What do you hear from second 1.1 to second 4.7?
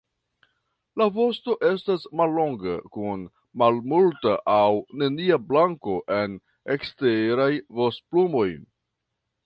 vosto estas mallonga kun malmulta aŭ